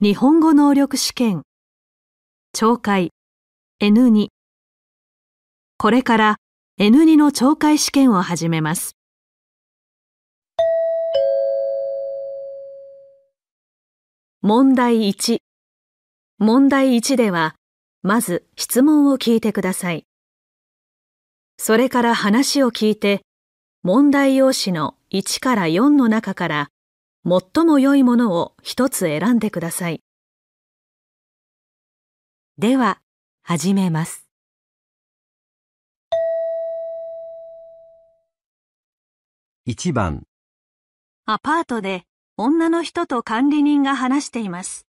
[0.00, 1.42] 日本語能力試験
[2.56, 3.10] 懲戒
[3.82, 4.28] N2
[5.76, 6.36] これから
[6.80, 8.92] N2 の懲戒試験を始めます。
[14.40, 15.38] 問題1
[16.38, 17.56] 問題1では
[18.02, 20.04] まず質問を聞いてください。
[21.56, 23.22] それから話を聞いて
[23.82, 26.68] 問題用紙の1から4の中から
[27.24, 30.02] 最も良いものを一つ選んでください。
[32.58, 33.00] では、
[33.42, 34.28] 始めます。
[39.66, 40.26] 1番、
[41.26, 42.04] アパートで
[42.36, 44.86] 女の人と管理人が話しています。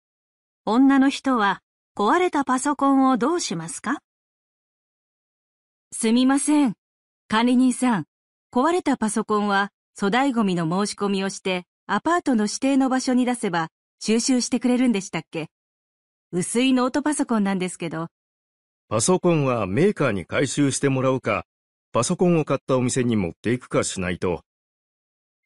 [0.64, 1.60] 女の人は
[1.96, 4.00] 壊れたパソコンをどうしますか？
[5.92, 6.74] すみません。
[7.28, 8.04] 管理人さん、
[8.52, 13.68] 壊れたパソコンは粗大ゴミの申し込みをして、アパートの指定の場所に出せば
[14.00, 15.48] 収集してくれるんでしたっけ？
[16.32, 18.08] 薄いノートパソコンなんですけど、
[18.88, 21.44] パソコンはメーカーに回収してもらうか、
[21.92, 24.44] パソコンを買ったお店に持っていくかしないと、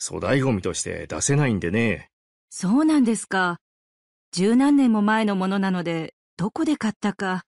[0.00, 2.08] 粗大ゴミとして出せないんでね。
[2.50, 3.58] そうなんですか。
[4.30, 7.42] 十何年も前のものなので、どこで買ったか。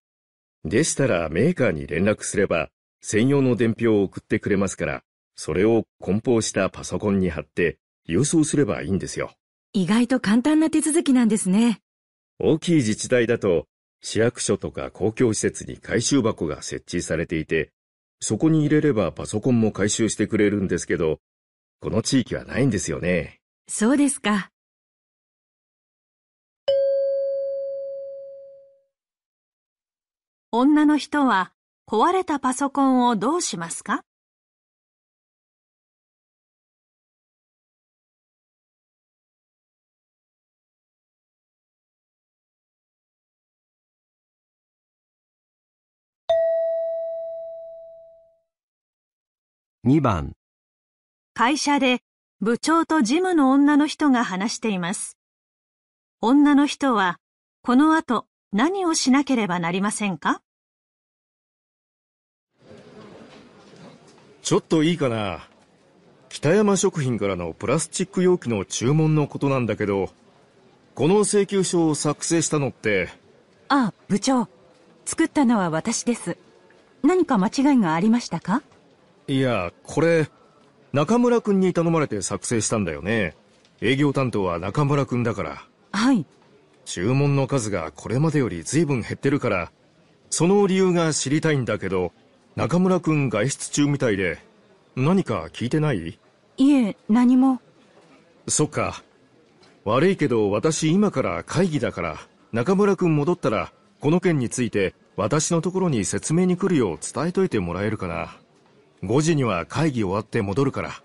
[0.65, 2.71] でしたらメーカーに連絡すれば、
[3.03, 5.03] 専用の伝票を送ってくれますから、
[5.37, 7.79] それを梱包したパソコンに貼って
[8.11, 9.33] 郵送すればいいんですよ。
[9.73, 11.81] 意外と簡単な手続きなんですね。
[12.41, 13.67] 大きい自治体だと、
[14.03, 17.71] 市役所とか公共施設に回収箱が設置されていて、
[18.21, 21.21] そこに入れればパソコンも回収してくれるんですけど、
[21.81, 23.41] この地域はないんですよね。
[23.69, 24.51] そうですか。
[30.53, 31.53] 女の人は
[31.87, 34.03] 壊れたパソコンをどうしますか？
[49.91, 50.37] 2番、
[51.35, 51.99] 会社で
[52.41, 55.19] 部長と事務の女の人が話しています。
[56.21, 57.17] 女の人は
[57.61, 60.43] この後何をしなければなりませんか？
[64.43, 65.49] ちょっといいかな。
[66.29, 70.11] 北山食品からのプラスチック容器の注文のことなんだけど、
[70.95, 73.09] この請求書を作成したのって、
[73.69, 74.47] あ、部長。
[75.05, 76.37] 作ったのは私です。
[77.03, 78.63] 何か間違いがありましたか？
[79.31, 80.29] いや、これ、
[80.93, 83.37] 中村くんに頼まれて作成したんだよね。
[83.81, 85.65] 営業担当は中村くんだから。
[85.93, 86.27] はい。
[86.85, 89.71] 注文の数がこれまでより随分減ってるから、
[90.31, 92.11] その理由が知りたいんだけど、
[92.57, 94.41] 中村くん外出中みたいで、
[94.97, 96.19] 何か聞いてない？
[96.57, 97.61] いえ、何も。
[98.49, 99.05] そっか。
[99.85, 102.19] 悪いけど私今から会議だから、
[102.51, 108.37] 中村くん戻ったら、この件について私のところに説明に来るよう伝えといてもらえるかな。
[109.03, 111.03] 5時には会議終わって戻るから。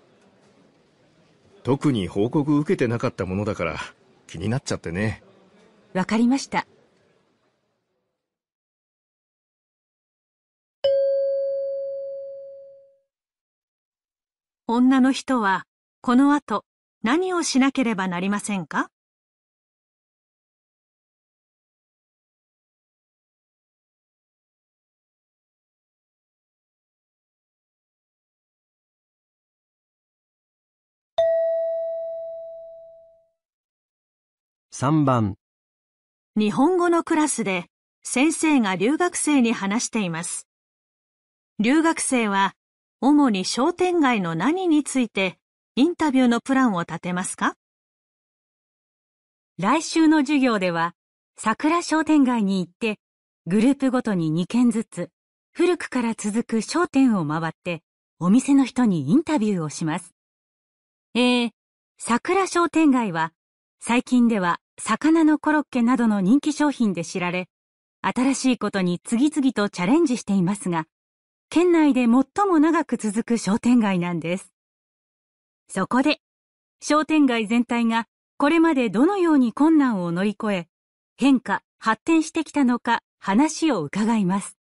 [1.62, 3.76] 特に報告受けてなかったものだから、
[4.26, 5.22] 気になっちゃってね。
[5.94, 6.66] わかりました。
[14.68, 15.62] 女の人は
[16.02, 16.64] この後
[17.02, 18.88] 何をしなければなりませんか？
[34.78, 35.36] 3番、
[36.36, 37.64] 日本語のクラスで
[38.02, 40.46] 先生が留学生に話しています。
[41.58, 42.52] 留学生は
[43.00, 45.38] 主に商店街の何について
[45.76, 47.54] インタビューのプランを立てますか？
[49.56, 50.92] 来週の授業では、
[51.38, 52.98] 桜商店街に行って、
[53.46, 55.08] グループごとに2軒ずつ、
[55.54, 57.82] 古くから続く商店を回って、
[58.18, 60.12] お店の人にインタビューをします。
[61.14, 61.50] えー、
[61.96, 63.32] 桜商店街は、
[63.78, 67.48] 最近では魚のコロッケなどの人気商品で知られ、
[68.02, 70.86] 新しいことに次々とチャレンジしていますが、
[71.48, 72.08] 県内で最
[72.46, 74.52] も長く続く商店街なんです。
[75.68, 76.20] そこで、
[76.80, 78.06] 商店街全体が
[78.36, 80.68] これまでどのように困難を乗り越え、
[81.16, 84.58] 変化、発展してきたのか話を伺います。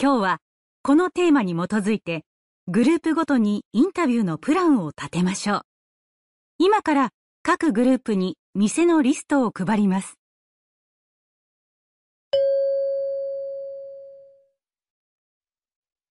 [0.00, 0.38] 今日は
[0.82, 2.24] このテーマに基づいて、
[2.68, 5.62] グループごとにインタビューのプランを立てましょう。
[6.58, 7.10] 今から
[7.42, 10.18] 各グループに店のリストを配ります。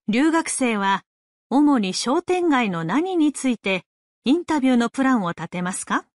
[0.07, 1.03] 留学生は
[1.49, 3.83] 主に商店街の何について
[4.23, 6.08] インタビューのプランを立てますか？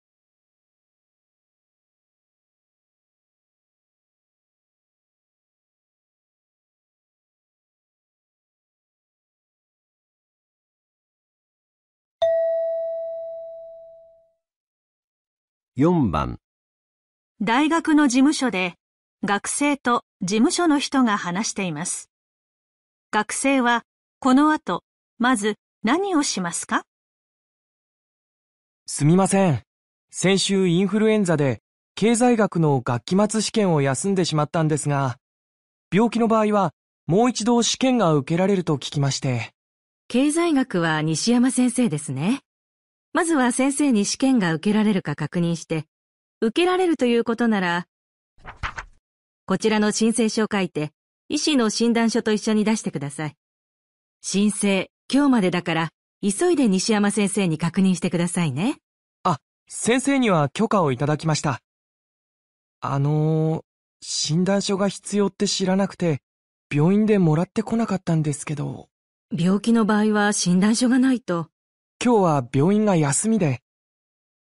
[15.82, 16.38] 4番、
[17.42, 18.76] 大学の事務所で
[19.26, 22.12] 学生と事務所の人が話しています。
[23.10, 23.82] 学生は
[24.20, 24.84] この後、
[25.18, 26.84] まず何をしますか？
[28.86, 29.64] すみません。
[30.12, 31.64] 先週インフルエンザで
[31.96, 35.18] 経済学の学期末試験を休んでしまったんですが、
[35.92, 36.76] 病気の場合は
[37.08, 39.56] もう一度試験が受けられると聞きまして。
[40.08, 42.42] 経済学は西山先生ですね。
[43.14, 45.86] まずは先生に試験が受けられるか確認して、
[46.42, 47.86] 受けられるということなら、
[49.46, 50.92] こちらの申請書を書いて、
[51.30, 53.36] 医師の診断書と一緒に出してください。
[54.22, 55.90] 申請、今日までだから、
[56.22, 58.78] 急いで西山先生に確認してくださいね。
[59.74, 61.62] 先生には許可をいただきました。
[62.82, 63.62] あのー、
[64.02, 66.20] 診断書が必要って知らなくて、
[66.70, 68.90] 病院でもらってこなかったんですけど、
[69.32, 71.48] 病気の場合は診断書がないと、
[72.04, 73.62] 今日は病院が休みで、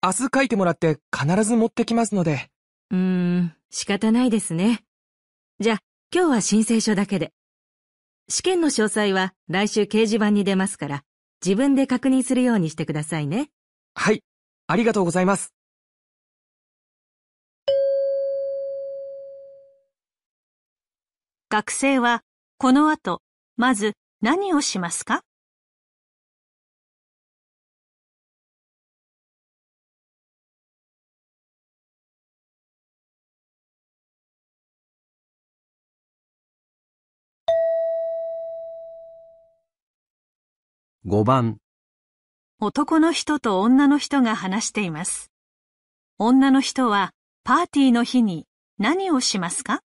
[0.01, 2.49] 明日書いてもらって必ず持ってきますので、
[2.89, 4.83] うーん、仕方ないですね。
[5.59, 5.79] じゃあ、
[6.11, 7.33] 今日は申請書だけで。
[8.29, 11.03] 試験の詳細は来週掲示板に出ますから、
[11.45, 13.51] 自分で確認するようにしてくださいね。
[13.93, 14.23] はい、
[14.65, 15.53] ありがとうございます。
[21.49, 22.23] 学生は
[22.57, 23.21] この後、
[23.55, 25.21] まず何をしますか？
[41.07, 41.57] 5番、
[42.59, 45.29] 男の人と女の人が話しています。
[46.17, 47.11] 女の人は
[47.43, 48.47] パーティーの日に
[48.79, 49.81] 何をしますか？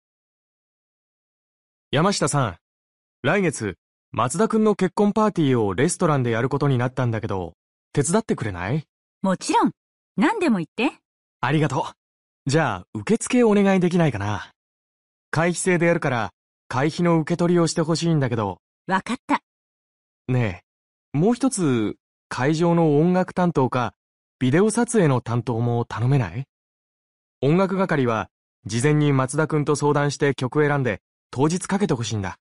[1.90, 2.58] 山下さん、
[3.22, 3.76] 来月、
[4.12, 7.54] 松田くんの結婚パーティーをレストランでやることになったんだけど、
[7.94, 8.84] 手伝ってくれない？
[9.22, 9.72] もちろん。
[10.18, 10.98] 何でも言って。
[11.40, 11.80] ありがと
[12.46, 12.50] う。
[12.50, 14.52] じゃあ、受付お願いできないかな？
[15.32, 16.32] 会費制でやるから、
[16.68, 19.40] 会費の受け取りをしてほしいんだけど、わかった。
[20.28, 20.65] ねえ、
[21.16, 21.96] もう一つ、
[22.28, 23.94] 会場の音楽担当か、
[24.38, 26.46] ビデオ撮影の担当も頼めない？
[27.42, 28.30] 音楽係は、
[28.66, 31.02] 事前に松田くんと相談して曲選んで、
[31.32, 32.38] 当日かけてほしいんだ。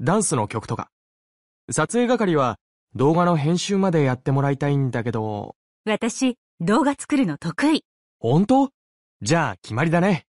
[0.00, 0.90] ダンスの曲とか。
[1.70, 2.58] 撮影係は、
[2.96, 7.84] 動画の編集までやってもらいたいんだけど、私、動画作るの得意。
[8.18, 8.70] 本当？
[9.22, 10.26] じゃあ決まりだね。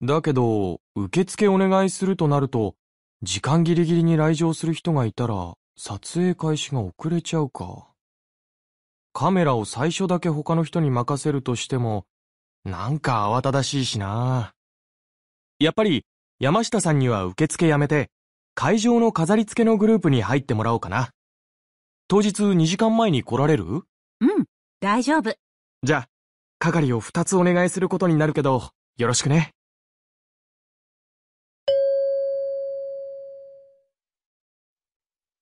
[0.00, 2.76] だけど、受付お願いするとなると、
[3.22, 7.86] 時間ギリギリに来場する人がいたら、撮影開始が遅れちゃうか。
[9.12, 12.04] カメラを最初だけ他の人に任せるとしても、
[12.64, 14.54] なんか慌ただしいしな。
[15.60, 16.04] やっぱり、
[16.40, 18.10] 山下さんには受付やめて、
[18.56, 21.10] 会場の飾り付けのグループに入ってもらおうかな。
[22.08, 23.64] 当日2時間前に来られる？
[23.64, 23.84] うん、
[24.80, 25.32] 大丈夫。
[25.84, 26.08] じゃあ、
[26.58, 29.54] 係を2つお願いすることになるけど、よろしくね。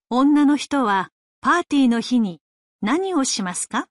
[0.08, 1.08] 女の人は
[1.40, 2.40] パーティーの日に
[2.80, 3.88] 何をしますか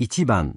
[0.00, 0.56] ？1番、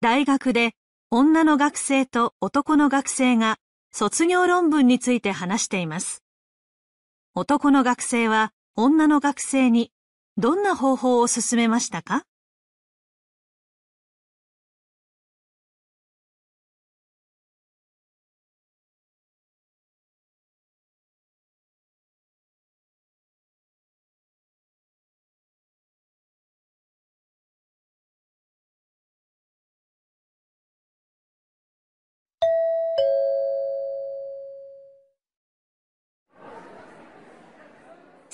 [0.00, 0.70] 大学で
[1.10, 3.56] 女の学生と男の学生が
[3.90, 6.22] 卒業論文について話しています。
[7.34, 9.90] 男の学生は女の学生に
[10.36, 12.22] どんな方法を勧めましたか？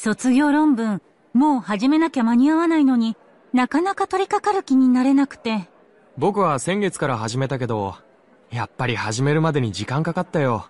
[0.04, 1.00] 卒業論文、
[1.32, 3.16] もう始めなきゃ間に合わないのに
[3.54, 5.70] なかなか取り掛かる気になれなくて。
[6.18, 7.94] 僕は先月から始めたけど、
[8.50, 10.68] やっぱり始めるまでに時間かかったよ。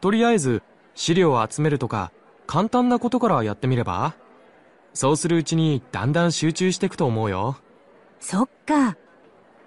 [0.00, 0.62] とりあえず、
[0.94, 2.12] 資料を集めるとか、
[2.46, 4.14] 簡単なことからやってみれば？
[4.92, 7.56] そうするうちにだんだん集中していくと思うよ。
[8.20, 8.96] そっか。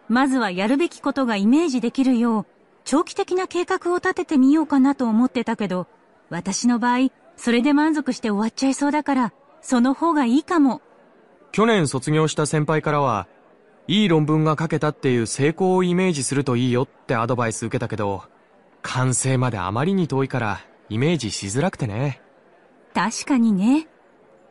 [0.08, 2.46] まずはやるべきことがイメージできるよう、
[2.86, 5.88] 長期的な計画を立ててみようかなと思ってたけど、
[6.30, 10.82] 私の場合、それで満足して終わっちゃいそうだから、その方がいいかも。
[11.52, 13.28] 去年卒業した先輩からは、
[13.88, 18.24] いい論文が書けたっていう成功をイメージするといいよってアドバイス受けたけど、
[18.82, 22.22] 完成まであまりに遠いからイメージしづらくてね。
[22.94, 23.88] 確かにね。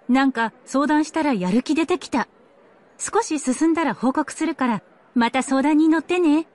[0.09, 2.29] なんか相談したらやる気出てきた。
[2.99, 4.83] 少し進んだら報告するから、
[5.15, 6.47] また相談に乗ってね。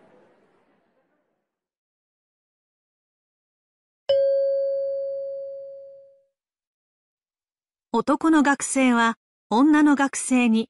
[7.93, 9.17] 男の学生は
[9.49, 10.69] 女の学生に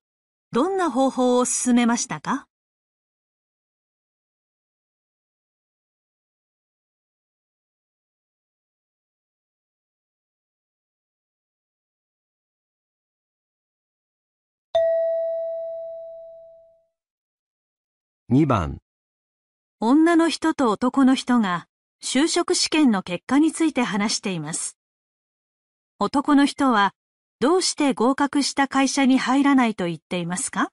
[0.52, 2.48] どんな方法を勧めましたか
[18.32, 18.80] ？2番、
[19.80, 21.68] 女の人と男の人が
[22.04, 24.76] 就職試験の結果について話しています。
[26.00, 26.96] 男の人は
[27.42, 30.70] どうして合格した会社に入らないと言っていますか？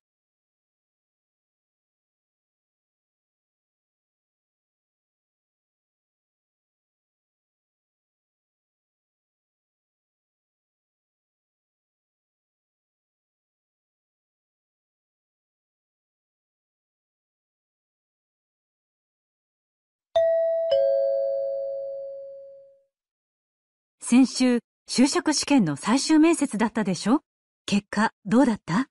[24.01, 24.61] 先週、
[24.91, 27.21] 就職試験の最終面接だったでしょ？
[27.67, 28.89] 結果、どうだった？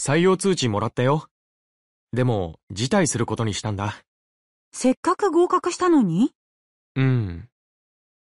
[0.00, 1.26] 採用通知もらったよ。
[2.14, 3.96] でも、辞退することにしたんだ。
[4.72, 6.30] せっかく合格したのに？
[6.94, 7.48] うん。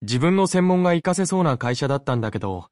[0.00, 2.68] 自分の専門が活かせそうな会社だったんだけど、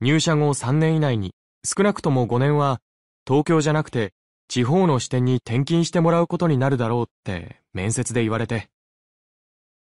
[0.00, 2.80] 入社後3年以内に少なくとも5年は
[3.26, 4.12] 東京じゃなくて
[4.46, 8.68] 地方の支店に転勤してもらうことになるだろうって面接で言われて。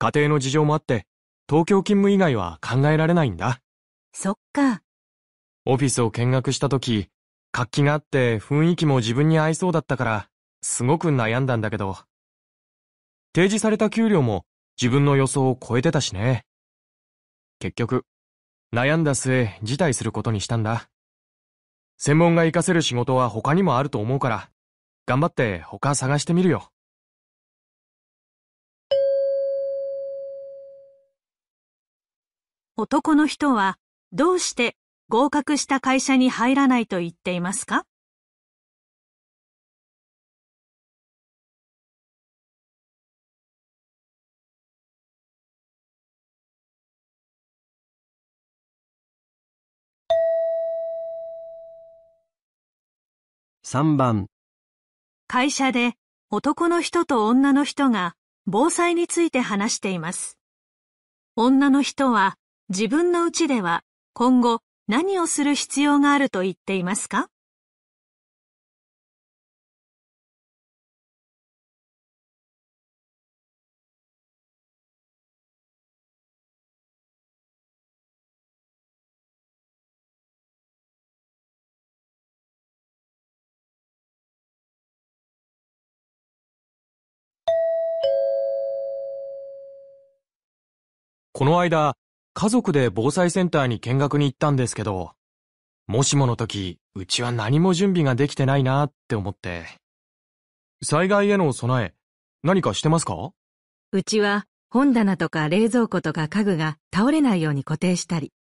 [0.00, 1.06] 家庭の事情もあって
[1.48, 3.60] 東京勤務以外は考えられないんだ。
[4.20, 4.82] そっか。
[5.64, 7.08] オフィスを見学した時、
[7.52, 10.28] 活気があって雰囲気も自分に合いそうだったから、
[10.60, 11.98] すごく悩んだんだけど。
[13.32, 14.44] 提示された給料も
[14.76, 16.44] 自分の予想を超えてたしね。
[17.60, 18.06] 結局、
[18.74, 20.90] 悩んだ末辞退することにしたんだ。
[21.96, 24.50] 専門が活かせる仕事は他にもあると思うから、
[25.06, 26.72] 頑張って他探してみるよ。
[32.76, 33.78] 男の人は
[34.10, 34.74] どうして
[35.10, 37.84] 合格した会社に入らないと言っていますか
[53.62, 54.28] ？3番、
[55.26, 55.92] 会社で
[56.30, 58.14] 男の人と女の人が
[58.46, 60.38] 防災について話しています。
[61.36, 62.36] 女の人は
[62.70, 63.82] 自分の家では
[64.20, 67.28] 今後何をする必要があると言っていますか？
[91.32, 91.96] この間、
[92.34, 95.12] 家族で防災センターに見学に行ったんですけど、
[95.86, 99.66] もしもの時、うちは何も準備ができてないなって思って。
[100.82, 101.94] 災害への備え、
[102.42, 103.32] 何かしてますか？
[103.90, 108.32] うちは本棚とか冷蔵庫とか家具が倒れないように固定したり、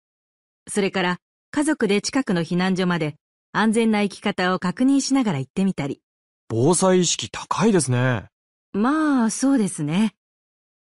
[0.67, 1.17] それから
[1.51, 3.15] 家族で近くの避難所まで
[3.53, 6.01] 安全な生き方を確認しながら行ってみたり。
[6.49, 8.25] 防災意識高いですね。
[8.73, 10.13] まあ、そうですね。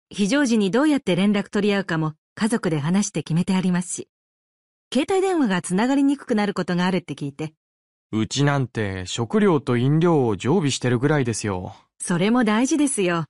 [0.10, 4.10] 非常時にどうやって連絡取り合うかも家族で話して決めてありますし。
[4.94, 7.56] 携帯電話がつながりにくくなることがあるって聞いて、
[8.12, 11.75] うちなんて食料と飲料を常備してるぐらいですよ。
[12.00, 13.25] それも大事ですよ。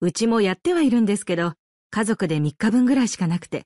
[0.00, 1.52] うちもやってはいるんですけど、
[1.90, 3.64] 家族で3日分ぐらいしかなくて、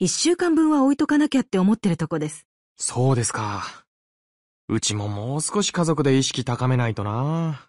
[0.00, 2.46] 1週間分は置いとかなきゃって思ってるとこです。
[2.76, 3.64] そうですか。
[4.68, 7.68] うちももう少し家族で意識高めないとな。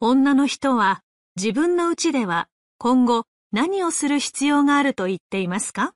[0.00, 1.02] 女の人は
[1.34, 5.92] 自分の家では今後何をする必要があると言っていますか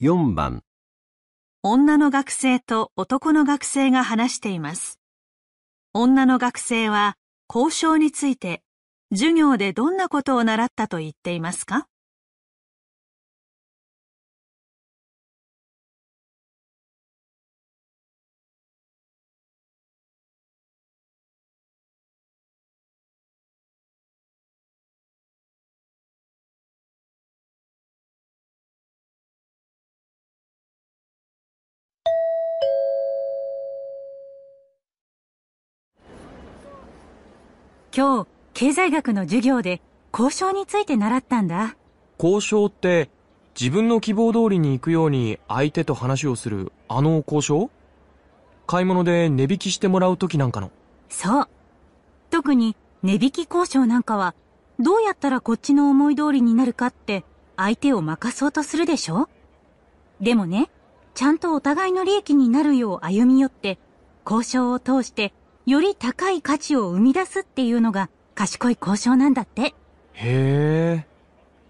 [0.00, 0.62] ？4番、
[1.64, 5.00] 女の学生と男の学生が話しています。
[5.92, 7.16] 女の学生は
[7.54, 8.62] 交渉について
[9.10, 11.86] 授業でどんなことを習ったと言っていますか？
[37.94, 39.82] 今日、経済学の授業で
[40.14, 41.76] 交渉について習ったんだ。
[42.18, 43.10] 交渉って、
[43.54, 47.70] 自分の希望通りに行くように相手と話をするあの交渉？
[48.66, 50.70] 買い物で値引きしてもらう時なんかの？
[51.10, 51.48] そう。
[52.30, 54.34] 特に値引き交渉なんかは、
[54.78, 57.26] どうやったらこっちの思い通りになるかって
[57.58, 59.28] 相手を任そうとするでしょ？
[60.18, 60.70] でもね、
[61.12, 63.78] ちゃんとお互いの利益になるよう歩み寄って、
[64.24, 65.34] 交渉を通して
[65.64, 69.74] より高い価値を生み出すっていうのが賢い交渉なんだって。
[70.14, 71.06] へえ。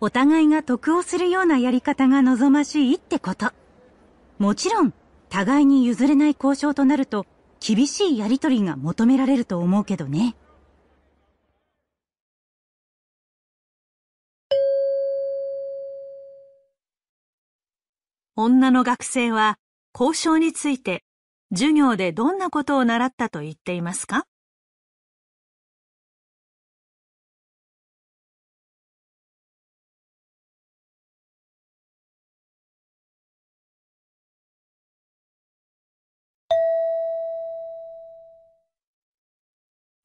[0.01, 3.53] お互いが得をするようなやり方が望ましいってこと。
[4.39, 4.93] もちろん、
[5.29, 7.27] 互いに譲れない交渉となると、
[7.61, 10.35] 厳しいやりとりが求められると思うけどね。
[18.35, 19.59] 女の学生は
[19.95, 21.05] 交渉について
[21.55, 24.27] 授業でどんなことを習ったと言っていますか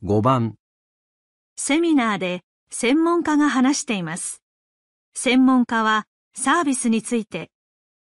[0.03, 0.55] ？5番、
[1.55, 4.43] セミナーで専門家が話しています。
[5.13, 7.51] 専門家はサービスについて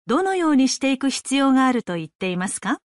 [0.07, 2.79] どのようにしていく必要があると言っていますか？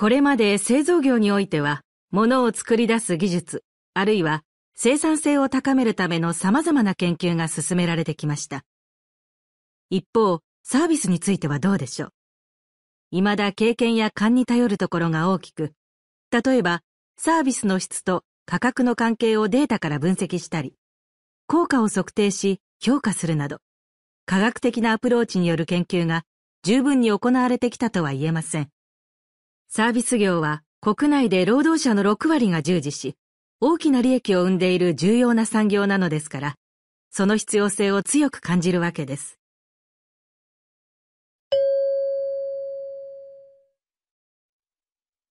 [0.00, 8.64] これまで製造業においては、物を作り出す技術、あるいは生産性を高めるための様々な研究が進められてきました。
[9.90, 12.12] 一方、サービスについてはどうでしょう？
[13.10, 15.74] 未だ経験や勘に頼るところが大きく、
[16.30, 16.80] 例えば、
[17.18, 20.72] サービスの質と価格の関係をデータから分析したり、
[21.46, 23.58] 効果を測定し評価するなど、
[24.24, 26.22] 科学的なアプローチによる研究が
[26.62, 28.70] 十分に行われてきたとは言えません。
[29.72, 33.14] サービス業は国内で労働者の6割が従事し、
[33.60, 36.54] 大きな利益を生んでいる重要な産業なのですから、
[37.12, 39.38] その必要性を強く感じるわけです。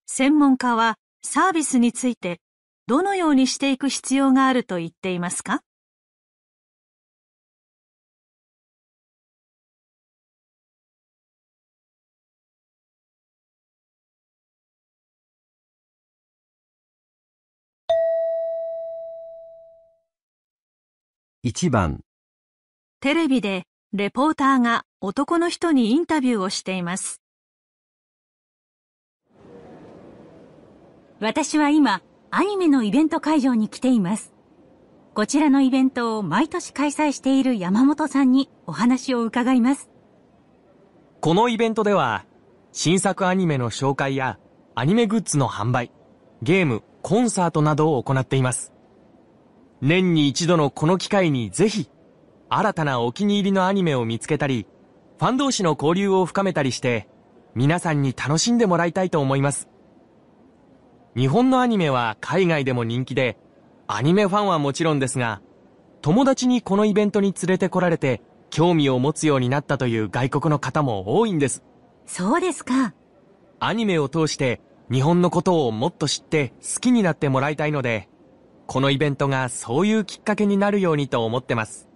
[0.06, 2.40] 専門家はサービスについて
[2.88, 5.60] どのようにしていく必要があると言っていますか？
[21.50, 22.02] 1番、
[23.02, 27.24] テレビでレポーターが男の人にインタビューをしています。
[31.20, 34.32] 私は今、アニメのイベント会場に来ています。
[35.16, 39.90] こちらのイベントを毎年開催している山本さんにお話を伺います。
[41.20, 42.28] このイベントでは、
[42.74, 44.38] 新作アニメの紹介や
[44.76, 45.92] アニメグッズの販売、
[46.44, 48.72] ゲーム、コンサートなどを行っています。
[49.82, 51.90] 年に一度のこの機会にぜひ、
[52.50, 54.68] 新たなお気に入りのアニメを見つけたり、
[55.20, 57.08] ファン同士の交流を深めたりして、
[57.56, 59.70] 皆さんに楽しんでもらいたいと思います。
[61.16, 63.38] 日本のアニメは海外でも人気で、
[63.88, 65.42] アニメファンはもちろんですが、
[66.02, 71.64] 友達にこのイベントに連れてこられて、興味を持つようになったという外国の方も多いんです。
[72.06, 72.94] そうですか。
[73.60, 74.62] アニメを通して
[74.92, 78.10] 日本のことをもっと知って好きになってもらいたいので、
[78.72, 81.90] このイベントがそういうきっかけになるようにと思ってます。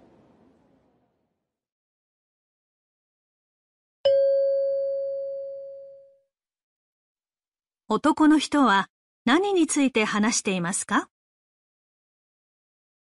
[7.88, 8.88] 男の人は
[9.24, 11.08] 何について話していますか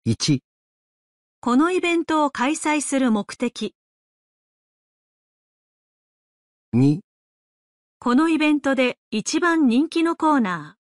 [0.05, 0.41] ？1、
[1.41, 3.77] このイベントを開催する目的、
[6.75, 6.99] 2、
[8.01, 10.80] このイベントで一番人気のコーナー、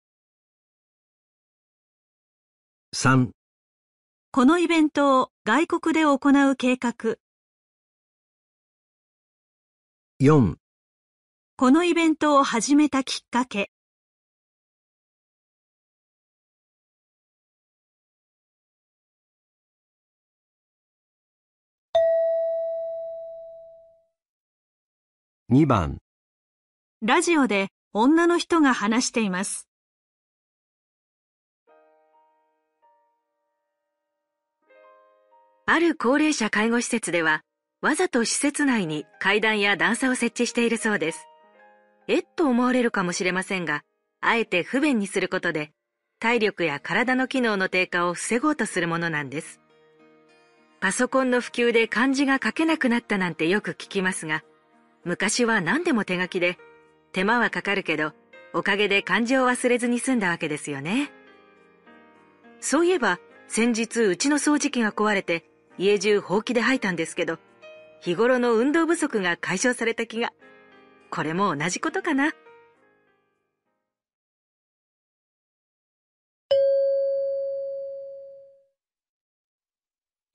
[2.97, 3.31] 3、
[4.31, 6.15] このイベントを外国で行
[6.49, 7.17] う計画、
[10.21, 10.55] 4、
[11.57, 13.69] このイベントを始めたきっかけ、
[25.49, 25.97] 2番、
[27.01, 29.67] ラジオで女の人が話しています。
[35.67, 37.41] ある高齢者介護施設では、
[37.81, 41.27] わざと施設内に階段や段差を設置しているそうです。
[42.07, 43.81] えっと思われるかもしれませんが、
[44.21, 45.71] あえて不便にすることで、
[46.19, 49.59] 体力や体の機能の低下を防ごうとするものなんです。
[50.81, 54.43] パソコンの普及で漢字が書けなくなったなんてよく聞きますが、
[55.03, 56.59] 昔は何でも手書きで、
[57.11, 58.13] 手間はかかるけど、
[58.53, 61.11] おかげで漢字を忘れずに済んだわけですよね。
[62.59, 65.43] そういえば、先日うちの掃除機が壊れて、
[65.77, 67.37] 家中ほうきで吐いたんですけど、
[68.01, 70.31] 日頃の運動不足が解消された気が。
[71.11, 72.33] これも同じことかな。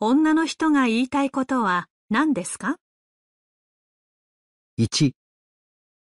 [0.02, 2.76] 女の人が言いたいことは何ですか
[4.78, 5.12] ?1、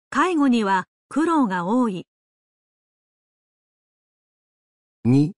[0.10, 2.08] 介護には苦労が多い。
[5.06, 5.32] 2、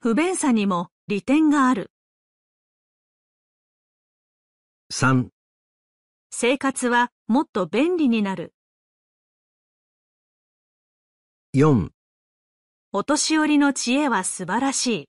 [0.00, 1.93] 不便さにも利点がある。
[4.96, 5.30] 3、
[6.30, 8.54] 生活はもっと便利になる。
[11.52, 11.90] 4、
[12.92, 15.08] お年寄りの知恵は素晴らしい。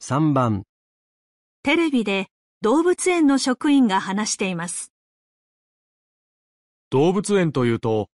[0.00, 0.62] 3番
[1.62, 2.28] テレビで
[2.62, 4.94] 動物園の職員が話しています。
[6.90, 8.08] 動物園というと、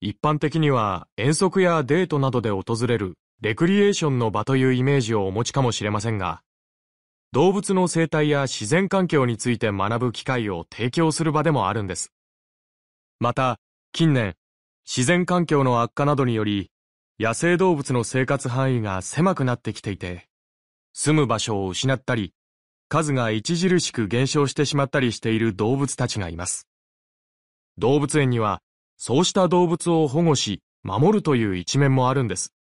[0.00, 6.42] 一般的には遠足やデートなどで訪れるレクリエーションの場というイメージをお持ちかもしれませんが、
[7.30, 12.12] 動物の生態や自然環境について学ぶ機会を提供する場でもあるんです。
[13.20, 13.60] また、
[13.92, 14.34] 近年、
[14.84, 16.70] 自然環境の悪化などにより、
[17.20, 20.28] 野生動物の生活範囲が狭くなってきていて、
[20.92, 22.32] 住む場所を失ったり、
[22.88, 26.67] 数が著しく減少してしまったりしている動物たちがいます。
[27.78, 28.60] 動物園には、
[28.96, 32.52] そうした動物を保護し、守るという一面もあるんです。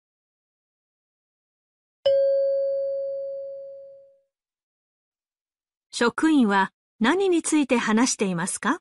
[5.92, 8.80] 職員は何について話していますか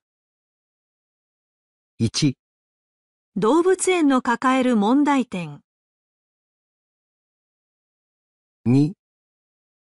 [2.03, 2.35] ?1、
[3.37, 5.63] 動物園の抱える問題点。
[8.69, 8.93] 2、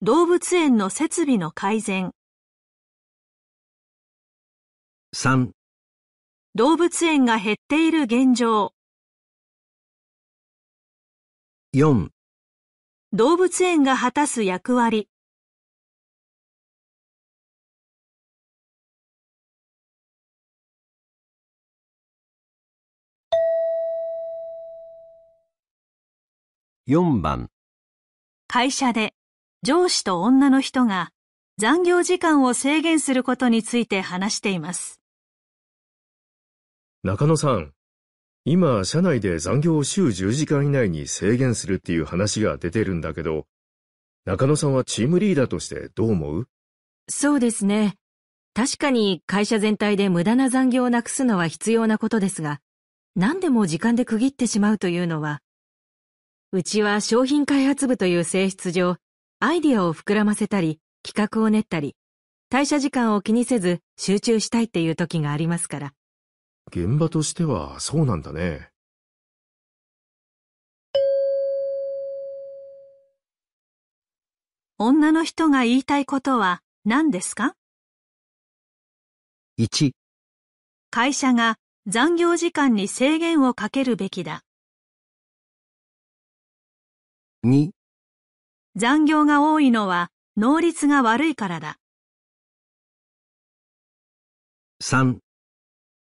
[0.01, 2.11] 動物園の設備の改善。
[5.15, 5.53] 3
[6.55, 8.75] 動物園が減っている現状。
[11.75, 12.11] 4
[13.15, 15.09] 動物園が果たす役割。
[26.87, 27.49] 4番
[28.49, 29.15] 会社で
[29.63, 31.13] 上司と女の人が
[31.57, 35.02] 残業時間を制限することについて話しています。
[37.05, 37.73] 中野さん、
[38.45, 43.49] 今、社内で残業を週10時間以内に制限するっていう話が出てるんだけど、
[44.25, 46.49] 中野さんはチームリーダーとしてどう思う？
[47.09, 47.97] そうですね。
[48.55, 52.61] 確かに会社全体で無駄な残業をなくすのは必要なことですが、
[53.17, 55.41] 何でも時間で区切ってしまうというのは、
[56.53, 58.95] うちは商品開発部という性質上、
[59.41, 61.97] アイディアを膨らませたり、企画を練ったり、
[62.49, 65.93] 退社時間を気にせず集中したいっていう時がありますから。
[66.75, 68.71] 現場としてはそうなんだね。
[74.79, 77.55] 女の人が言いたいことは何ですか
[79.59, 79.93] ?1
[80.91, 81.57] 会社が
[81.87, 84.43] 残業時間に制限をかけるべきだ。
[87.45, 87.73] 2
[88.77, 90.09] 残業が多いのは
[90.39, 91.77] 能率が悪いからだ。
[94.83, 95.22] 3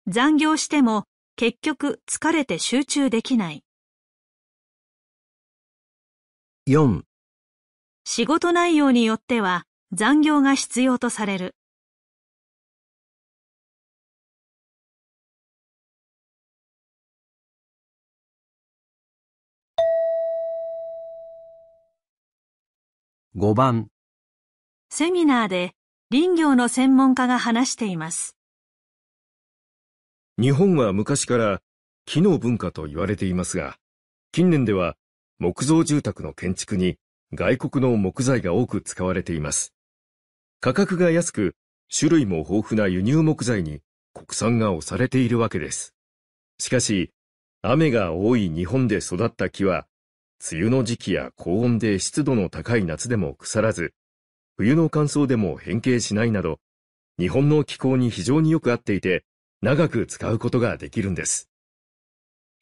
[0.09, 1.03] 残業しても
[1.35, 3.65] 結局疲れて集中できない。
[6.69, 7.03] 4
[8.05, 11.57] 仕事内容によっては残業が必要とされる。
[23.35, 23.89] 5番
[24.89, 25.73] セミナーで
[26.13, 28.36] 林業の専門家が話しています。
[30.39, 31.63] 日本は昔から
[32.05, 33.79] 木の文化と言われていますが、
[34.33, 34.97] 近年では
[35.39, 36.99] 木造住宅の建築に
[37.33, 39.73] 外国の木材が多く使われています。
[40.61, 41.57] 価格が安く、
[41.89, 43.81] 種類も豊富な輸入木材に
[44.13, 45.95] 国産が押されているわけです。
[46.59, 47.13] しかし、
[47.63, 49.87] 雨が多い日本で育った木は
[50.53, 53.95] 梅雨の時期や高温で湿度の高い夏でも腐らず、
[54.59, 56.61] 冬の乾燥でも変形しないなど、
[57.19, 59.25] 日本の気候に非常によく合っていて、
[59.63, 61.49] 長く使うことができるんです。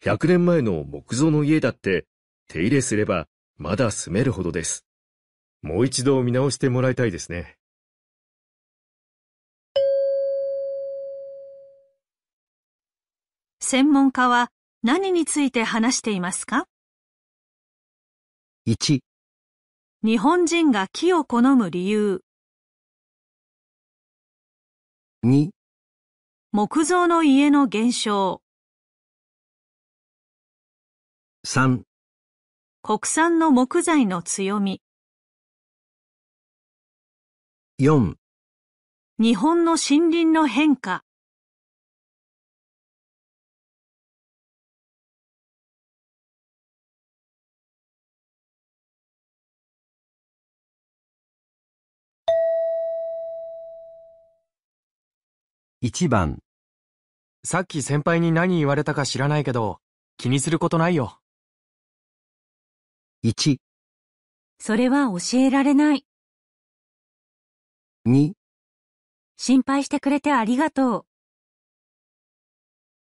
[0.02, 2.06] 100年前の木造の家だって
[2.48, 3.26] 手入れすれば
[3.56, 4.84] まだ住めるほどです。
[5.62, 7.56] もう一度見直してもらいたいですね。
[13.60, 14.50] 専門家は
[14.82, 16.66] 何について話していますか
[18.68, 19.00] ？1、
[20.02, 22.20] 日本人が木を好む理由、
[25.24, 25.53] 2、
[26.56, 28.40] 木造の家の減少、
[31.44, 31.82] 3、
[32.80, 34.80] 国産の木材の強み、
[37.80, 38.14] 4、
[39.18, 41.02] 日本の森林の変化、
[55.82, 56.43] 1番、
[57.46, 59.78] さっき先輩に何言われたか知らないけど、
[60.16, 61.20] 気にすることないよ。
[63.22, 63.58] 1、
[64.58, 66.06] それは教えられない。
[68.08, 68.32] 2、
[69.36, 71.06] 心配してくれてありがとう。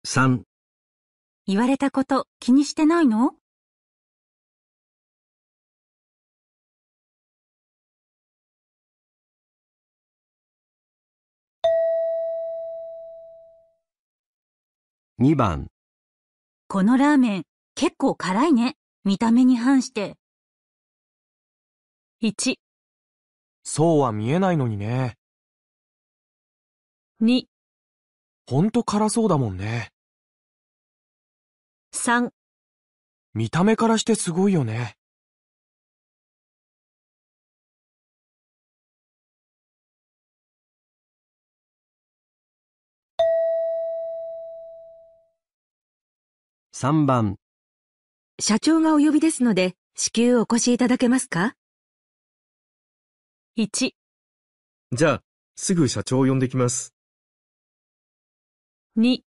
[0.07, 0.41] 3、
[1.45, 3.35] 言われたこと気にしてないの？
[15.21, 15.67] 2番、
[16.67, 17.43] このラーメン
[17.75, 18.75] 結構辛いね。
[19.03, 20.17] 見た目に反して。
[22.23, 22.55] 1、
[23.61, 25.19] そうは見えないのにね。
[27.21, 27.43] 2、
[28.47, 29.91] ほんと辛そうだもんね。
[31.93, 32.31] 3、
[33.35, 34.95] 見た目からしてすごいよね。
[46.83, 47.35] 3番、
[48.39, 51.53] 社長がお呼びですので、至急お越しいただけますか
[53.55, 53.91] ？1、
[54.91, 55.23] じゃあ、
[55.55, 56.95] すぐ社長を呼んできます。
[58.97, 59.19] 2、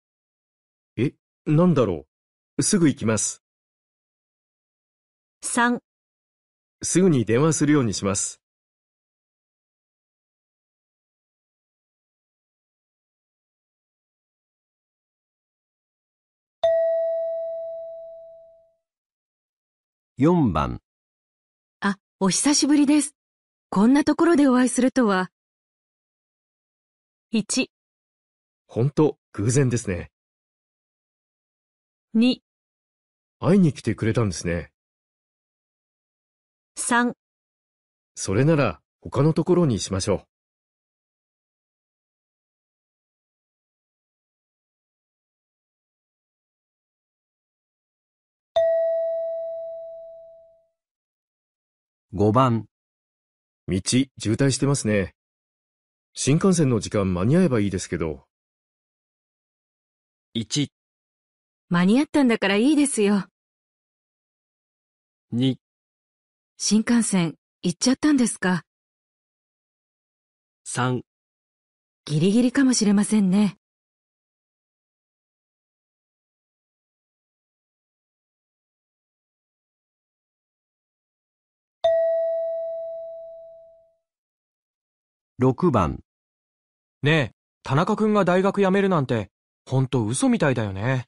[0.97, 1.13] え、
[1.45, 2.05] なんだろ
[2.57, 2.61] う？
[2.61, 3.41] すぐ行きます。
[5.45, 5.79] 3、
[6.83, 8.41] すぐに電話するようにします。
[20.17, 20.79] 4番、
[21.81, 23.17] あ、お久しぶりです。
[23.69, 25.29] こんなところでお会いするとは、
[27.33, 27.67] 1、
[28.65, 30.11] ほんと、偶然ですね。
[32.15, 32.37] 2、
[33.41, 34.71] 会いに来てくれたんですね。
[36.79, 37.11] 3、
[38.15, 40.34] それなら、他のところにしましょう。
[52.17, 52.67] 5番、
[53.67, 55.13] 道、渋滞してますね。
[56.13, 58.23] 新幹線の時間間に合えばいいですけど。
[60.33, 60.69] 1、
[61.67, 63.25] 間に合ったんだからいいですよ。
[65.33, 65.57] 2、
[66.55, 68.63] 新幹線、行っちゃったんですか
[70.65, 71.01] ？3、
[72.05, 73.57] ギリギリかもしれませんね。
[85.37, 85.99] 6番、
[87.01, 87.31] ねえ、
[87.63, 89.31] 田中くんが大学辞めるなんて、
[89.65, 91.07] ほんと嘘みたいだよね。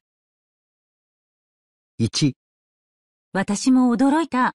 [2.00, 2.34] 1、
[3.32, 4.54] 私も驚いた。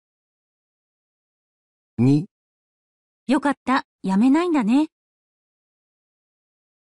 [1.99, 2.27] 2、
[3.29, 3.87] よかった。
[4.03, 4.89] やめないんだね。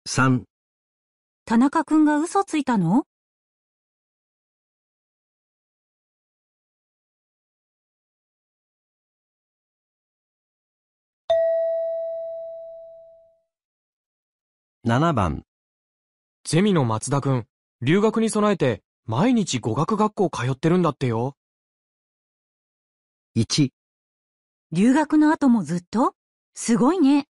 [0.07, 0.45] 3、
[1.45, 3.03] 田中くんが嘘ついたの？
[14.85, 15.43] 7番、
[16.45, 17.47] ゼミの松田くん、
[17.81, 21.35] 留学に備えて、毎日語学学校通ってるんだってよ。
[23.35, 23.71] 1、
[24.71, 26.15] 留学の後もずっと？
[26.53, 27.27] すごいね。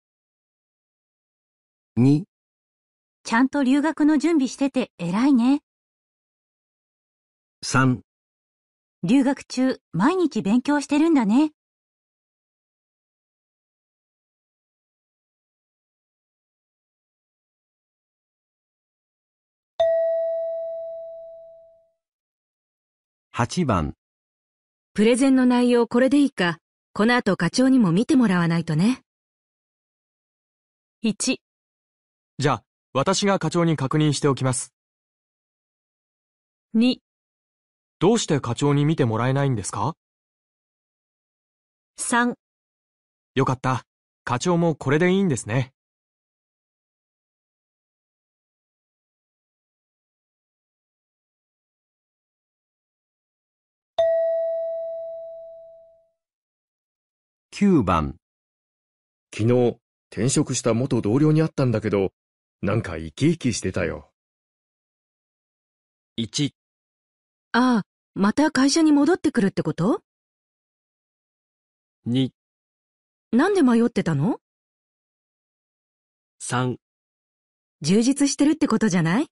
[1.97, 2.25] 2、
[3.23, 5.61] ちゃんと留学の準備してて偉いね。
[7.65, 8.01] 3、
[9.01, 11.49] 留学中、毎日勉強してるんだね。
[23.41, 23.93] 8番、
[24.93, 26.57] プレゼンの内容これでいいか、
[26.91, 29.01] この後課長にも見てもらわないとね。
[31.05, 31.37] 1、
[32.37, 34.73] じゃあ、私が課長に確認しておきます。
[36.75, 36.97] 2、
[37.99, 39.95] どうして課長に見てもらえないんですか
[41.97, 42.33] ？3、
[43.35, 43.85] よかった。
[44.25, 45.71] 課長もこれでいいんですね。
[57.61, 58.15] 9番、
[59.35, 59.77] 昨日、
[60.09, 62.13] 転職した元同僚に会ったんだけど、
[62.61, 64.13] なんか生き生きしてたよ。
[66.17, 66.51] 1、
[67.51, 67.83] ああ、
[68.15, 70.01] また会社に戻ってくるってこと
[72.07, 72.29] ？2、
[73.33, 74.39] なんで迷ってたの
[76.41, 76.77] ？3、
[77.81, 79.27] 充実してるってことじゃない？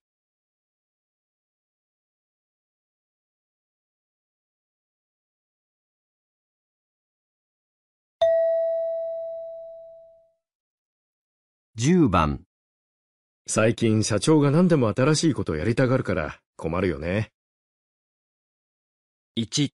[11.80, 12.40] 10番、
[13.46, 17.30] 最近社長が何でも新しいことをやりたがるから困るよね。
[19.36, 19.68] 1、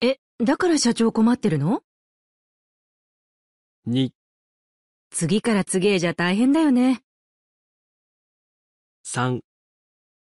[0.00, 1.82] え、だから社長困ってるの
[3.86, 4.10] ？2、
[5.10, 7.02] 次から次へじゃ大変だよね。
[9.06, 9.42] 3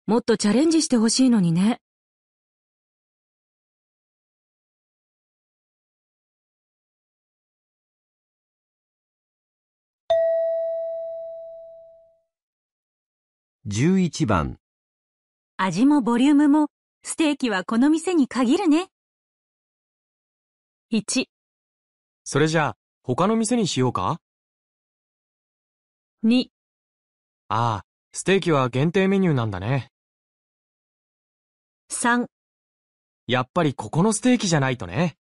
[0.06, 1.80] もっとチャレンジしてほしいのにね。
[13.69, 14.60] 11番、
[15.58, 16.69] 味もボリュームも、
[17.03, 18.88] ステーキはこの店に限るね。
[20.93, 21.25] 1、
[22.23, 24.21] それじゃあ、他の店にしようか
[26.23, 26.45] ？2、
[27.49, 29.91] ああ、ステーキは限定メニューなんだね。
[31.91, 32.27] 3、
[33.27, 35.17] やっぱりここのステーキじゃないとね。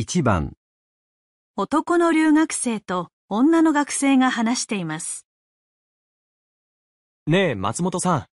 [0.00, 0.52] 1番、
[1.56, 5.26] 男の留学生と女の学生が話しています。
[7.26, 8.26] ねえ、松本さん。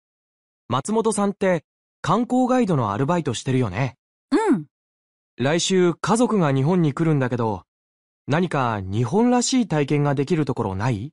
[0.68, 1.64] 松本さんって
[2.02, 3.96] 観光ガイドのアルバイトしてるよね。
[4.30, 4.66] うん。
[5.38, 7.64] 来週家族が日本に来るんだけど、
[8.28, 11.12] 何か日本らしい体験ができるところない？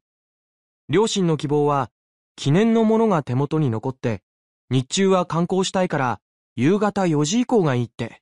[0.88, 1.90] 両親の希望は、
[2.36, 4.22] 記念のものが手元に残って、
[4.70, 6.20] 日中は観光したいから、
[6.56, 8.20] 夕方4時以降がいいって。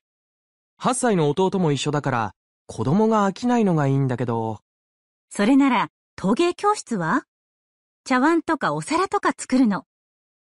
[0.82, 2.34] 8歳の弟も一緒だから、
[2.66, 4.58] 子供が飽きないのがいいんだけど、
[5.30, 7.22] それなら、陶芸教室は？
[8.02, 9.84] 茶碗とかお皿とか作るの。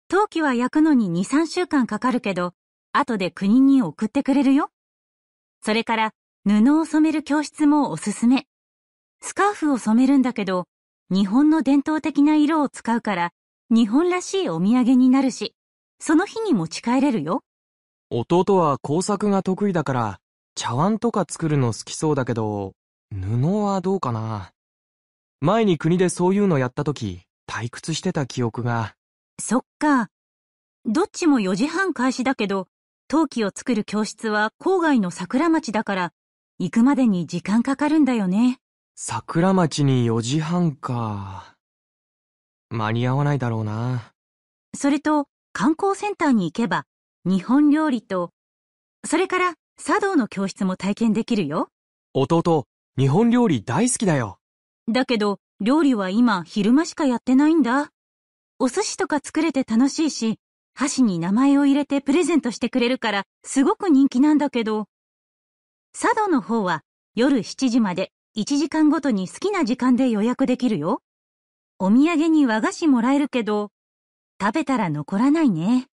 [0.09, 2.51] 陶器は焼くのに2、3週間かかるけど、
[2.91, 4.69] 後で国に送ってくれるよ。
[5.63, 6.11] それから、
[6.45, 8.47] 布を染める教室もおすすめ。
[9.21, 10.65] スカーフを染めるんだけど、
[11.09, 13.31] 日本の伝統的な色を使うから、
[13.69, 15.55] 日本らしいお土産になるし、
[15.99, 17.43] その日に持ち帰れるよ。
[18.09, 20.19] 弟は工作が得意だから、
[20.55, 22.73] 茶碗とか作るの好きそうだけど、
[23.11, 24.53] 布はどうかな。
[25.41, 28.95] 前に国でそういうのやった時、退屈してた記憶が。
[29.39, 30.07] そっか。
[30.85, 32.67] どっちも4時半開始だけど、
[33.09, 36.13] 陶器を作る教室は郊外の桜町だから、
[36.59, 38.59] 行くまでに時間かかるんだよね。
[38.95, 41.55] 桜町に4時半か。
[42.69, 44.13] 間に合わないだろうな。
[44.75, 46.85] それと、観光センターに行けば、
[47.27, 48.31] 日本料理と、
[49.05, 51.67] それから茶道の教室も体験できるよ。
[52.13, 52.65] 弟、
[52.97, 54.39] 日本料理大好きだよ。
[54.87, 57.91] だけど、料理は今昼間しかやってないんだ。
[58.59, 60.39] お寿司とか作れて楽しいし、
[60.73, 64.85] 箸に名前を入れてプレゼントしてくれるから、すごく人気なんだけど、
[65.91, 71.01] 茶道の方は夜7時まで1時間ごとに好きな時間で予約できるよ。
[71.77, 73.71] お土産に和菓子もらえるけど、
[74.39, 75.89] 食べたら残らないね。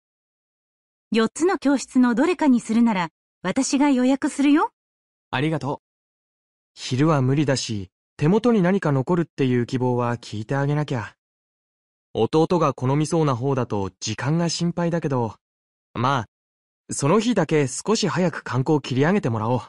[1.14, 3.08] 4つの教室のどれかにするなら、
[3.40, 4.72] 私が予約するよ。
[5.30, 5.78] ありがとう。
[6.74, 11.14] 昼は無理だし、手元に何か残るっていう希望は聞いてあげなきゃ。
[12.14, 15.36] 弟が好みそうな方だと時間が心配だけど、
[15.92, 19.60] まあ、その日だけ少し早く観光切り上げてもらおう。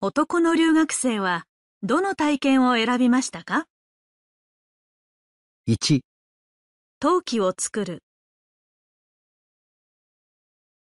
[0.00, 1.44] 男の留学生は
[1.84, 3.66] どの体験を選びましたか？
[5.68, 6.04] 1、
[7.00, 8.04] 陶器を作る、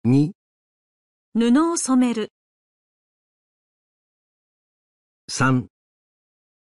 [0.05, 0.31] 2、
[1.35, 2.33] 布を染める、
[5.29, 5.67] 3、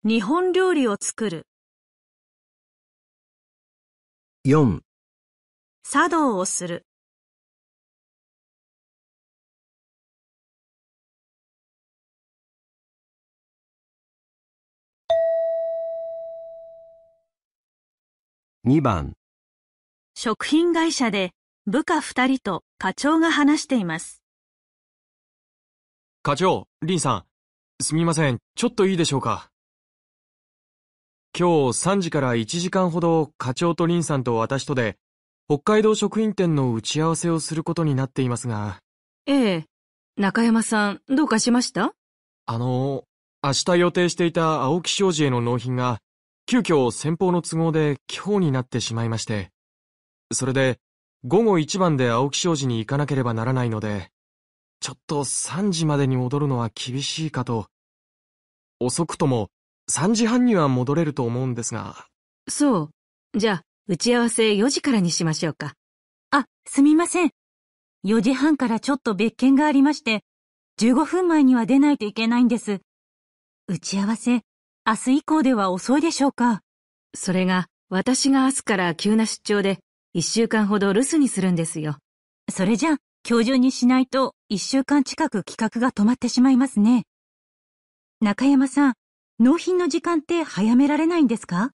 [0.04, 1.48] 日本料理を作る、
[4.46, 4.82] 4、
[5.82, 6.86] 茶道をする。
[18.68, 19.14] 2番、
[20.16, 21.34] 食品会社で
[21.68, 24.24] 部下二人と課長が話しています。
[26.24, 27.26] 課長、リンさん。
[27.84, 28.40] すみません。
[28.56, 29.52] ちょっといいでしょうか。
[31.38, 34.98] 今日3時から1時間ほど課長とリンさんと私とで
[35.48, 38.80] 北海道食品店の打ち合わせをすることになっていますが、
[39.28, 39.66] ええ。
[40.18, 41.94] 中山さん、どうかしました？
[42.48, 43.04] あの、
[43.44, 46.00] 明日予定していた青木商事への納品が
[46.48, 49.50] 急遽先方の都合で今日になってしまいまして、
[50.32, 50.80] それで
[51.26, 54.12] 午後一番で青木商事に行かなければならないので、
[54.80, 57.68] ちょっと3時までに戻るのは厳しいかと。
[58.80, 59.50] 遅くとも
[59.90, 62.06] 3時半には戻れると思うんですが、
[62.48, 62.92] そ
[63.34, 63.40] う。
[63.40, 65.74] じゃあ、打ち合わせ4時からにしましょうか。
[66.30, 67.32] あ、すみません。
[68.06, 70.24] 4時半からちょっと別件がありまして、
[70.80, 72.82] 15分前には出ないといけないんです。
[73.68, 74.44] 打ち合わせ、
[74.88, 76.62] 明日以降では遅いでしょうか？
[77.16, 79.80] それが、私が明日から急な出張で、
[80.16, 81.98] 1週間ほど留守にするんですよ。
[82.52, 87.06] それじゃあ、今日中にしないと1週間近く企画が止まってしまいますね。
[88.22, 88.94] 中山さん、
[89.40, 91.72] 納品の時間って早められないんですか？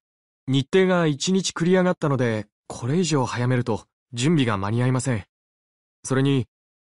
[0.47, 3.84] 日程が1日繰り上がったので、これ以上早めると
[4.14, 5.26] 準備が間に合いません。
[6.05, 6.45] それに、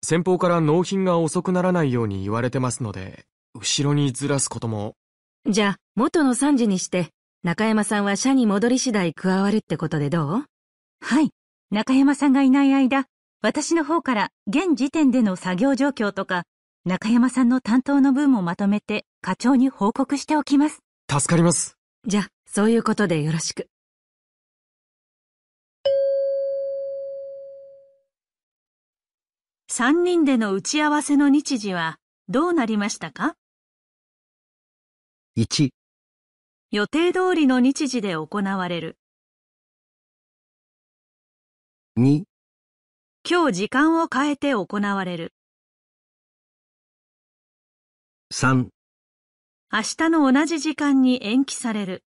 [0.05, 4.97] 先方から納品が遅くならないように言われてますので、後ろにずらすことも、
[5.47, 7.09] じゃあ、元の3時にして、
[7.43, 10.45] 中山さんは社に戻り次第加わるってことでどう？
[11.01, 11.31] はい。
[11.71, 13.07] 中山さんがいない間、
[13.41, 16.45] 私の方から現時点での作業状況とか、
[16.85, 20.83] 中山さんの担当の分もまとめて課長に報告しておきます。
[21.11, 21.79] 助かります。
[22.07, 23.69] じゃあ、そういうことでよろしく。
[29.69, 31.97] 三人での打ち合わせの日時は
[32.29, 33.37] どうなりましたか？
[35.37, 35.71] 1、
[36.73, 38.99] 予定通りの日時で行われる。
[41.97, 42.25] 2、
[43.29, 45.33] 今日時間を変えて行われる。
[48.35, 48.71] 3、
[49.73, 52.03] 明日の同じ時間に延期される。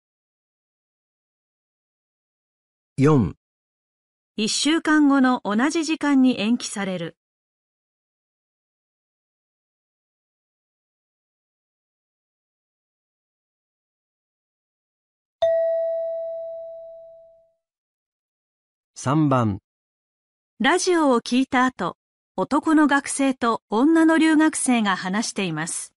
[2.99, 3.35] 4、
[4.35, 7.15] 一週間後の同じ時間に延期される。
[19.05, 19.59] 3番、
[20.61, 21.97] ラジオを聞いた後、
[22.37, 25.93] 男の学生と女の留学生が話しています。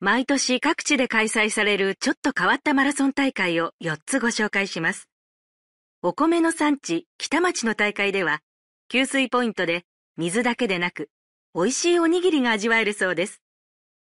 [0.00, 5.10] 毎年各地で開催されるちょっと変わったマラソン大会を4つご紹介します。
[6.00, 8.40] お米の産地、北町の大会では、
[8.88, 9.82] 給水ポイントで
[10.16, 11.10] 水だけでなく、
[11.54, 13.42] 美味しいおにぎりが味わえるそうです。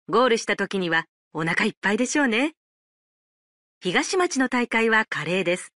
[0.08, 2.54] ゴールした時にはお腹いっぱいでしょうね。
[3.80, 5.72] 東町の大会はカレーです。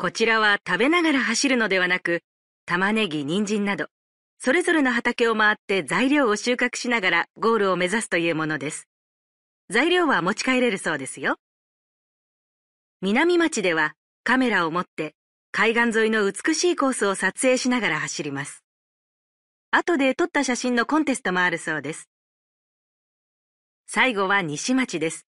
[0.00, 2.22] こちらは食べながら走るのではなく、
[2.66, 3.88] 玉ねぎ、人参など、
[4.38, 8.86] それぞれの畑を回って材料を収穫しながらゴールを目指すというものです。
[9.70, 11.34] 材料は持ち帰れるそうですよ。
[13.00, 15.16] 南町ではカメラを持って
[15.50, 18.62] 海岸沿いの美しいコースを撮影しながら走ります。
[19.72, 22.08] 後で撮った写真のコンテストもあるそうです。
[23.88, 25.26] 最後は西町です。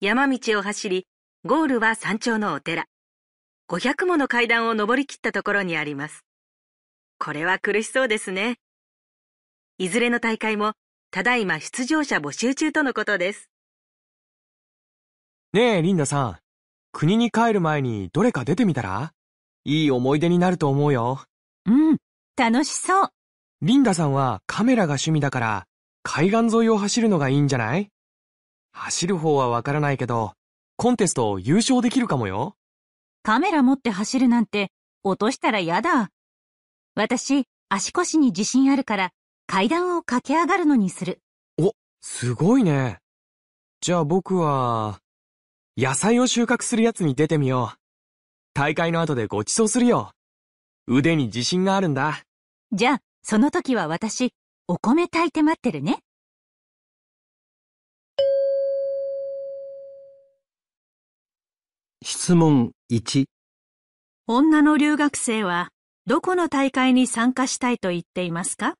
[0.00, 1.08] 山道を走り、
[1.44, 2.86] ゴールは山頂のお寺。
[3.68, 6.24] 500もの階段を登り切ったところにあります。
[7.18, 8.58] これは苦しそうですね。
[9.78, 10.74] いずれの大会も、
[11.10, 13.50] ただいま出場者募集中とのことです。
[15.52, 16.38] ねえ、リンダさん。
[16.92, 19.12] 国に帰る前にどれか出てみたら？
[19.64, 21.24] いい思い出になると思うよ。
[21.64, 21.96] うん、
[22.36, 23.08] 楽しそう。
[23.62, 25.66] リンダさんはカメラが趣味だから、
[26.04, 27.90] 海岸沿いを走るのがいいんじゃない？
[28.70, 30.34] 走る方はわからないけど、
[30.76, 32.54] コンテスト優勝できるかもよ。
[33.26, 34.70] カメラ持って走るなんて
[35.02, 36.10] 落としたらやだ。
[36.94, 39.10] 私、足腰に自信あるから
[39.48, 41.18] 階段を駆け上がるのにする。
[42.00, 43.00] すごいね。
[43.80, 45.00] じゃあ僕は、
[45.76, 47.78] 野菜を収穫するやつに出てみよう。
[48.54, 50.12] 大会の後でご馳走するよ。
[50.86, 52.22] 腕に自信があるんだ。
[52.70, 54.34] じゃあ、その時は私、
[54.68, 55.98] お米炊いて待ってるね。
[62.08, 63.24] 質問1、
[64.28, 65.70] 女の留学生は
[66.06, 68.74] どこの大会に参加したいと言っていますか？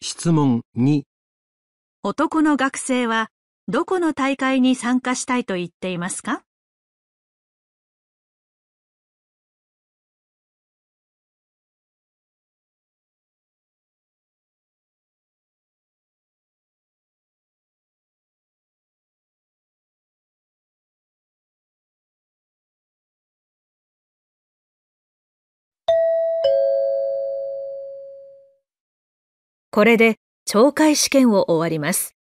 [0.00, 1.02] 質問2、
[2.02, 3.28] 男の学生は
[3.68, 6.42] どこの大会に参加したいと言っていますか？
[29.72, 30.16] これで
[30.48, 32.19] 懲戒試験を終わります。